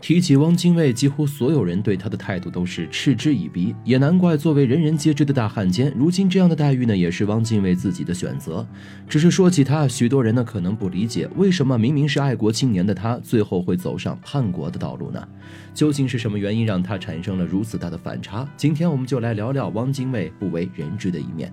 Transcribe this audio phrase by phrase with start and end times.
[0.00, 8.66] 提起汪精卫，几乎所有人对他的态度都是嗤之以鼻，也难怪作为人人皆知的大汉奸，如今这样的待遇呢，也是汪精卫自己的选择。
[9.06, 15.28] 只是说起他，许多人呢可能不理解，为什么明明是爱国青年的他，最后会走上叛国的道路呢？
[15.74, 18.48] 究竟是什么原因让他产生了如此大的反差？
[18.56, 21.52] 今天我们就来聊聊汪精卫不为人知的一面。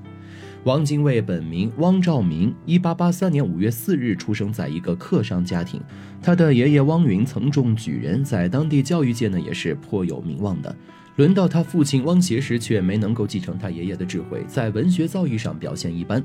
[0.68, 5.82] 汪精卫本名汪兆铭，一八八三年五月四日出生在一个客商家庭。
[6.22, 10.76] 他的爷爷汪云曾中举人，在当地教育界呢也是颇有名望的。
[11.16, 16.22] 轮到他父亲汪协时，却没能够继承他爷爷的智慧，在文学造诣上表现一般。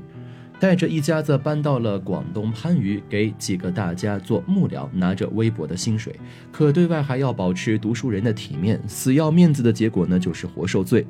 [0.59, 6.13] 带着一家子搬到了广东番禺，给几个大家做幕僚，拿着微薄的薪水，
[6.51, 11.07] 可对外还要保持读书人的体面，死要面子的结果呢，就是活受罪。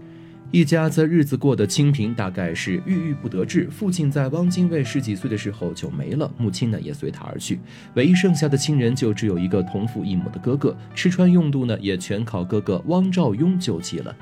[0.54, 3.68] 一家子日子过得清贫，大概是郁郁不得志。
[3.72, 7.60] 父亲在汪精卫十几岁的时候就没了，母亲呢也随他而去，
[7.96, 14.16] 唯一剩下的亲人就只有一个同父异母的哥哥，吃穿用度呢也全靠哥哥汪兆庸救济了。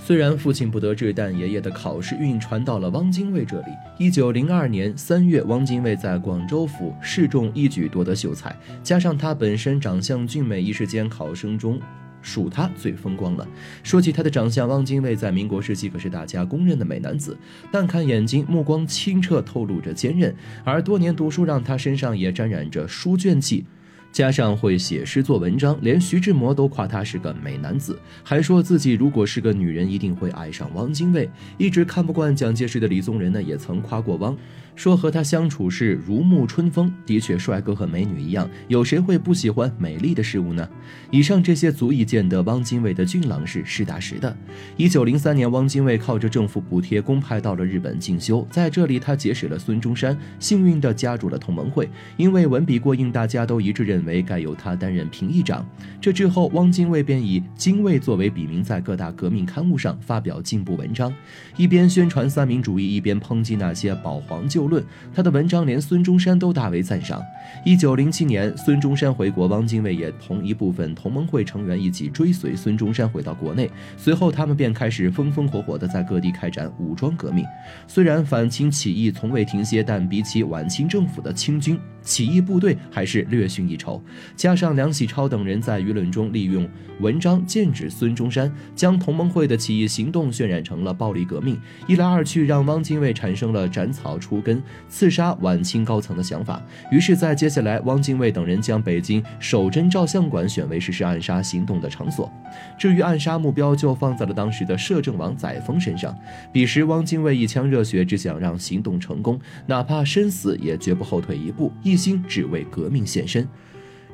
[0.00, 3.66] 虽然父亲不得志，但爷爷的考试运传到了汪精卫这里。
[3.98, 11.80] 一九零二年三月，汪精卫在广州府试中，一举夺得秀才，加上他本身长相俊美，一时间考生中。
[12.22, 13.46] 数他最风光了。
[13.82, 17.36] 说起他的长相，汪精卫在民国时期可是大家公认的美男子。
[17.70, 20.34] 但看眼睛，目光清澈，透露着坚韧。
[20.64, 23.64] 而多年读书让他身上也沾染着书卷气，
[24.10, 31.30] 加上会写诗做文章，连徐志摩都夸他是个美男子，还说自己如果是个女人，一定会爱上汪精卫。
[31.56, 34.36] 一直看不惯蒋介石的李宗仁呢，也曾夸过汪。
[34.74, 40.68] 说和他相处是如沐春风，的确，帅哥和美女一样，有谁会不喜欢美丽的事物呢？
[41.10, 44.36] 以上这些足以见得汪精卫的俊朗是实打实的。
[44.76, 51.88] 一九零三年，汪精卫靠着政府补贴公派到了日本进修，在这里他结识了孙中山，幸运地加入了同盟会。
[52.16, 55.66] 因为文笔过硬，大家都一致认认为该由他担任评议长。
[56.00, 61.12] 这之后，汪精卫便以精卫作为笔名，在各大革命刊物上发表进步文章，
[61.56, 64.68] 一边宣传三民主义，一边抨击那些保皇旧。
[64.68, 67.20] 论他的文章连孙中山都大为赞赏。
[67.64, 73.68] 一九零七年，孙中山回国，汪精卫也同一部分同盟会成员一起追随孙中山回到国内。
[73.96, 77.44] 随后，他们便开始风风火火地在各地开展武装革命。
[77.88, 81.76] 虽然反清起义从未停歇，但比起晚清政府的清军。
[82.02, 83.87] 起义部队还是略逊一筹，
[84.34, 86.68] 加上梁启超等人在舆论中利用
[87.00, 91.56] 文章剑指孙中山，将同盟会的起义行动渲染成了暴力革命。
[91.86, 96.60] 一来二去，让汪精卫产生了斩草除根、刺杀晚清高层的想法。
[96.90, 102.30] 于是，在接下来，汪精卫等人将北京守贞照相馆选为实施暗杀行动的场所。
[102.76, 106.12] 至于暗杀目标，就放在了当时的摄政王载沣身上。
[106.52, 111.72] 彼时，汪精卫一腔热血，只想让行动成功，哪怕身死也绝不后退一步。
[111.84, 113.46] 一心只为革命献身，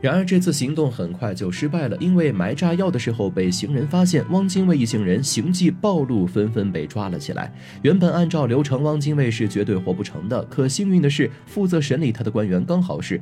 [0.01, 7.53] 然而这次行动很快就失败了，因为埋炸药的时候被行人发现，汪精卫一行人行迹暴露，纷纷被抓了起来。
[7.83, 13.21] 原本按照流程，汪精卫是绝对活不成的，可幸运的是，负责审理他的官员刚好是。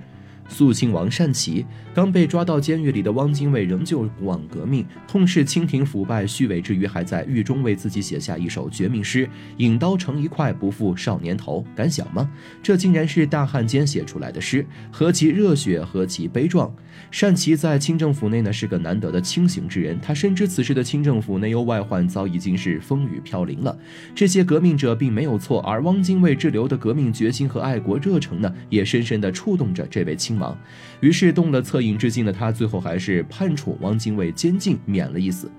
[0.49, 1.65] 肃亲王善祺
[1.95, 12.31] 刚被抓到监狱里的汪精卫仍旧不忘革命，痛斥清廷腐败虚伪之余，还在狱中为自己写下一首绝命诗：“引刀成一块，不负少年头。”敢想吗？
[12.63, 16.75] 这竟然是大汉奸写出来的诗，何其热血，何其悲壮！
[17.11, 23.77] 善祺在清政府内呢是个难得的清醒之人，他深知此时的清政府内忧外患早已经是风雨飘零了。
[24.15, 30.56] 这些革命者并没有错，而汪精卫滞留的革命决心和爱国热诚呢，也深深地触动着这位清亲王。
[31.00, 35.50] 于是动了恻隐之心的他，最后还是判处汪精卫监禁，免了一死。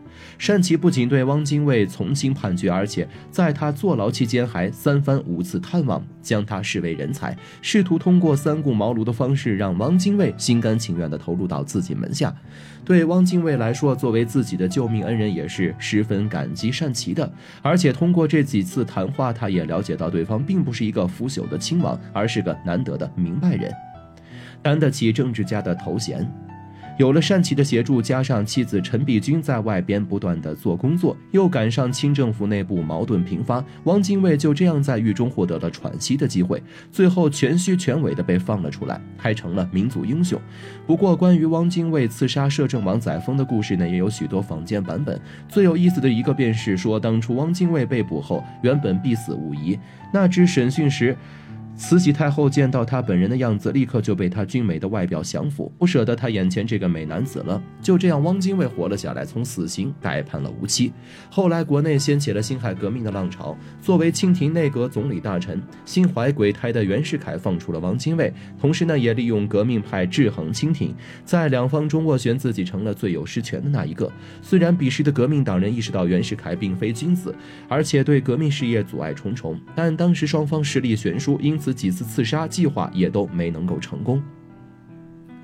[0.46, 12.34] 单琪不仅对汪精卫从轻判决，而且在他坐牢期间还三番五次探望，将他视为人才，试图通过三顾茅庐的方式让汪精卫心甘情愿地投入到自己门下。
[12.86, 17.30] 对汪精卫来说，作为自己的救命恩人，也是十分感激单琪的。
[17.62, 23.74] 而且通过这几次谈话，他也了解到对方并不是一个腐朽的亲王，而是个难得的明白人。
[24.64, 26.26] 担得起政治家的头衔，
[26.98, 36.62] 有了单琦的协助，加上妻子陈璧君在外边不断的做工作，又赶上清政府内部矛盾频发，汪精卫就这样在狱中获得了喘息的机会，
[36.92, 40.40] 最后全虚全伪的被放了出来，还成了民族英雄。
[40.86, 45.20] 不过，关于汪精卫刺杀摄政王载沣的故事呢，也有许多坊间版本。
[45.50, 49.78] 最有意思的一个便是说，当初汪精卫被捕后，原本必死无疑，
[50.14, 51.18] 那只审讯时。
[51.76, 57.62] 慈禧太后见到他本人的样子，立刻就被他俊美的外表降服，不舍得他眼前这个美男子了。
[57.82, 60.94] 就这样，汪精卫活了下来，从死刑改判了无期。
[61.32, 63.58] 后来，国内掀起了辛亥革命的浪潮。
[63.82, 70.94] 作为清廷内阁总理大臣、心怀鬼胎的袁世凯放出了汪精卫，同时呢，也利用革命派制衡清廷，
[71.26, 74.10] 在两方中斡旋，自己成了最有实权的那一个。
[74.42, 77.36] 虽然彼时的革命党人意识到袁世凯并非君子，
[77.68, 84.22] 而且对革命事业阻碍重重，但当时双方实力悬殊，因此几次刺杀计划也都没能够成功。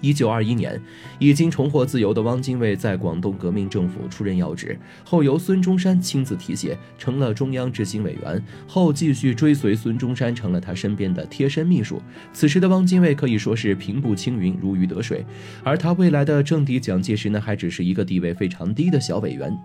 [0.01, 0.81] 一九二一年，
[1.17, 8.43] 已经重获自由的汪精卫在广东革命政府出任要职，后由孙中山亲自提携，成了中央执行委员。
[8.67, 12.01] 后继续追随孙中山，成了他身边的贴身秘书。
[12.33, 15.25] 此时的汪精卫可以说是平步青云，如鱼得水，
[15.63, 19.57] 而他未来的政敌蒋介石呢，还只是一个地位非常低的小委员。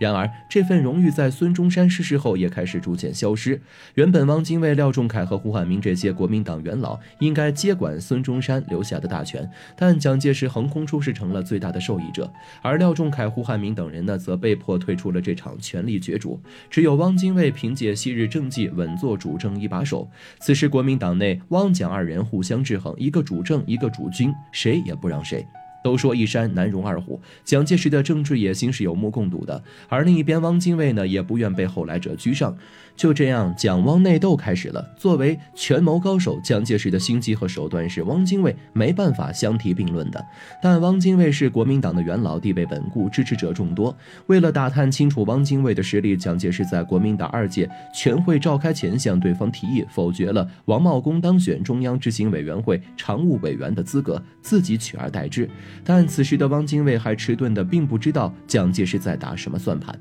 [0.00, 3.60] 然而，这份荣誉在孙中山逝世后也开始逐渐消失。
[3.96, 12.32] 原本汪精卫、廖仲恺和胡汉民这些国民党元老应该接管孙中山留下的大权，但蒋介石横空出世成了最大的受益者，
[12.62, 16.40] 而廖仲恺、胡汉民等人呢，则被迫退出了这场权力角逐。
[16.70, 20.10] 只有汪精卫凭借昔日政绩稳坐主政一把手。
[20.38, 25.46] 此时，国民党内汪蒋二人互相制衡，一个主政，一个主军，谁也不让谁。
[25.82, 32.56] 都说一山难容二虎，蒋介石的政治野心是有目共睹的，而另一边汪精卫呢，也不愿被后来者居上。
[32.96, 34.86] 就这样，蒋汪内斗开始了。
[34.98, 40.22] 作为权谋高手，蒋介石的心机和手段是汪精卫没办法相提并论的。
[40.62, 43.96] 但汪精卫是国民党的元老，地位稳固，支持者众多。
[44.26, 55.48] 为了打探清楚汪精卫的实力，蒋介石在国民党二届全会召开前向对方提议，否决了王茂功当选中央执行委员会常务委员的资格，自己取而代之。
[55.84, 59.98] 但此时的汪精卫还迟钝的，并不知道蒋介石在打什么算盘。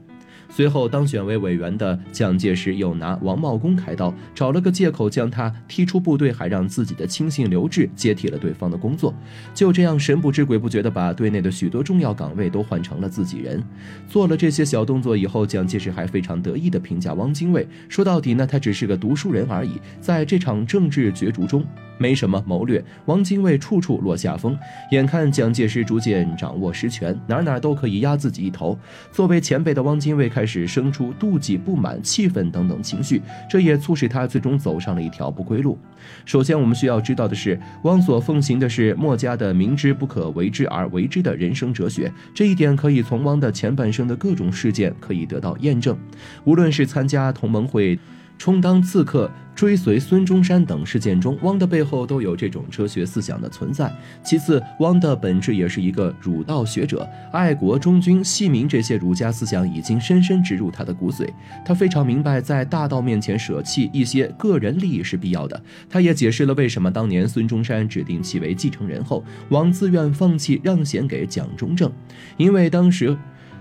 [0.51, 9.13] 随后当选为委员的蒋介石又拿王茂功开刀，找了个借口将他踢出部队，还让自己的亲信刘峙接替了对方的工作。
[9.53, 13.63] 就这样神不知鬼不觉地把队内的许多重要岗位都换成了自己人。
[14.07, 21.63] 做了这些小动作以后，蒋介石还非常得意地评价汪精卫，说到底呢，他只是个读书人而已，在这场政治角逐中。
[21.99, 24.57] 没什么谋略，汪精卫处处落下风。
[24.91, 28.75] 眼看蒋介石逐渐掌握实权，哪哪都可以压自己一头。
[29.11, 35.77] 作为前辈的汪精卫开始生出妒忌、不满、气愤等等情绪，这也促使他最终走上了一条不归路。
[36.25, 42.11] 首先，我们需要知道的是，汪所奉行的是墨家的“明知不可为之而为之”的人生哲学。
[42.33, 45.97] 这一点可以从汪的前半生的各种事件可以得到验证。
[46.45, 47.99] 无论是参加同盟会。
[48.39, 53.93] 充当刺客、追随孙中山等事件中，汪的背后都有这种哲学思想的存在。
[54.23, 61.27] 其次，汪的本质也是一个儒道学者，爱国忠君系民这些儒家思想已经深深植入他的骨髓。
[61.65, 65.61] 他非常明白，在大道面前舍弃一些个人利益是必要的。
[65.89, 71.91] 他也解释了为什么当年孙中山指定其为继承人后，汪自愿放弃让贤给蒋中正，
[72.37, 73.17] 因为当时。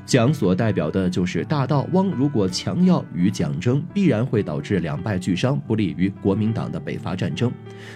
[0.09, 7.53] 蒋所代表的就是大道，汪如果强要与蒋争，必然会导致两败俱伤，不利于国民党的北伐战争。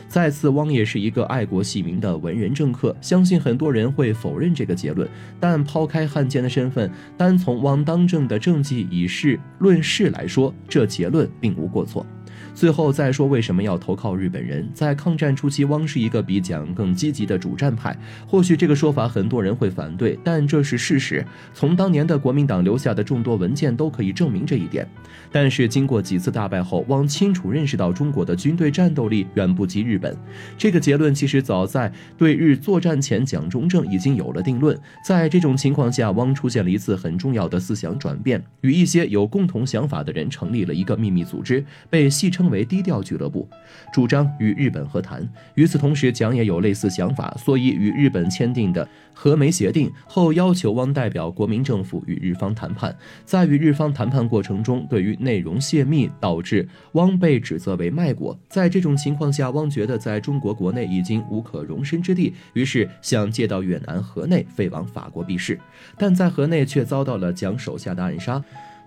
[0.09, 5.09] 再次，汪也是一个爱国系民的文人政客，相信很多人会否认这个结论，
[5.41, 12.05] 但抛开汉奸的身份，单从汪当政的政绩以事论事来说，这结论并无过错。
[12.55, 14.69] 最后再说为什么要投靠日本人？
[14.75, 17.97] 在抗战初期，汪是一个比蒋更积极的主战派。
[18.27, 21.25] 或许这个说法很多人会反对，但这是事实。
[21.55, 24.87] 从当年的国民党留下的众多文件都可以证明这一点。
[25.33, 30.15] 但是经过几次大败后，汪清楚认识到中国的军队战斗力远不及日本。
[30.59, 34.79] 这个结论其实早在对日作战前，蒋中正已经有了定论。
[35.03, 42.42] 在这种情况下，汪出现了一次很重要的思想转变，与一些有共同想法的人成立了一个秘密组织，被戏称。
[42.43, 43.49] 称为低调俱乐部，
[43.93, 45.27] 主张与日本和谈。
[45.55, 52.93] 与此同时，蒋也有类似想法，所以与日本签订的和美协定后，要求汪代表国民政府与日方谈判。
[53.25, 58.37] 在与日方谈判过程中，对于内容泄密，导致汪被指责为卖国。
[58.49, 65.57] 在这种情况下，汪觉得在中国国内已经无可容身之地，于是想借到越南河内，飞往法国避世。
[65.97, 68.43] 但在河内却遭到了蒋手下的暗杀。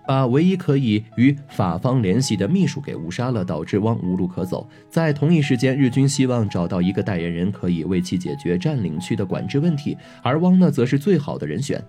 [0.06, 4.68] 把唯一可以与法方联系的秘书给误杀了，导致汪无路可走。
[4.88, 11.82] 在同一时间，日军希望找到一个代言人，可以为其解决占领区的管制问题，而汪呢，则是最好的人选，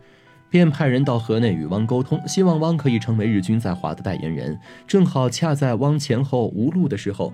[0.50, 4.60] 便派人到河内与汪沟通，希望汪可以成为日军在华的代言人。
[4.88, 7.32] 正好恰在汪前后无路的时候。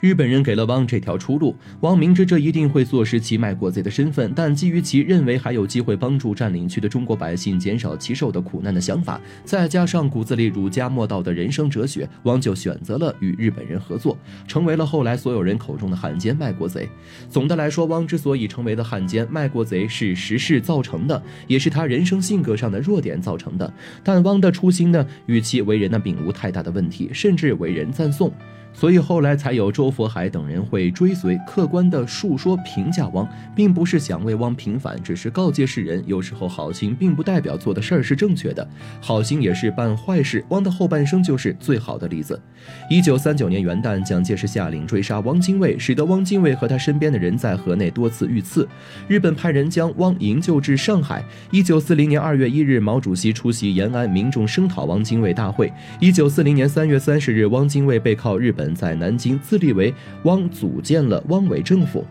[0.00, 16.88] 日本人给了汪这条出路，汪明知这一定会坐实其卖国贼的身份，但基于其认为还有机会帮助占领区的中国百姓减少其受的苦难的想法，再加上骨子里儒家墨道的人生哲学，汪就选择了与日本人合作，成为了后来所有人口中的汉奸卖国贼。
[17.30, 23.72] 总的来说，汪之所以成为了汉奸卖国贼，是时势造成的，也是他人生性格上的弱点造成的。
[24.04, 28.32] 但汪的初心呢，与其为人呢，并无太大的问题，甚至为人赞颂。
[28.72, 38.68] 所以后来才有周佛海等人会追随、客观的述说、评价汪，并不是想为汪平反，只是告诫世人，有时候好心并不代表做的事儿是正确的，
[39.00, 40.44] 好心也是办坏事。
[40.50, 42.40] 汪的后半生就是最好的例子。
[42.88, 48.68] 一九三九年元旦，蒋介石下令追杀汪精卫，使得汪精卫和他身边的人在河内多次遇刺。
[49.08, 51.24] 日本派人将汪营救至上海。
[51.50, 55.72] 一九四零年二月一日，毛主席出席延安民众声讨汪精卫大会。
[55.98, 58.66] 一九四零年三月三十日，汪精卫背靠日本。
[58.76, 62.04] 在南京自立为汪，组建了汪伪政府，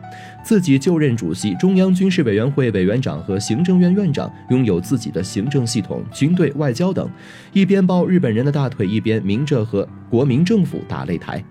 [0.44, 7.10] 自己就任主席、中央军事委员会委员长和行政院院长，拥有自己的行政系统、军队、外交等，
[7.52, 11.44] 一边抱日本人的大腿，一边明着和国民政府打擂台。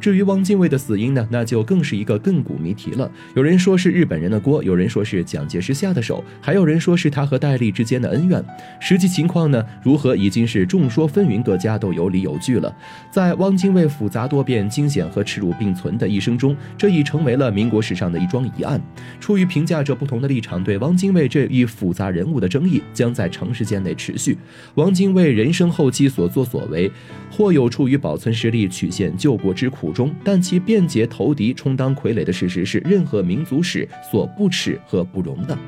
[0.00, 3.10] 至于汪精卫的死因呢，那就更是一个亘古谜题了。
[3.34, 8.44] 有人说是日本人的锅，有人说是蒋介石下的手，还有人说是他和戴笠之间的恩怨。
[8.80, 12.74] 实际情况呢，如何已经是众说纷纭，各家都有理有据了。
[13.10, 18.80] 在汪精卫复杂多变、惊险和耻辱并存的一生中，这已成为了民国史上的一桩疑案。
[19.20, 24.38] 出于评价者不同的立场，对汪精卫这一复杂人物的争议将在长时间内持续。
[24.76, 26.90] 汪精卫人生后期所作所为，
[27.30, 29.87] 或有出于保存实力、曲线救国之苦。
[29.92, 35.58] 中，但其便捷投敌、充当傀儡的事实是任何民族史所不耻和不容的。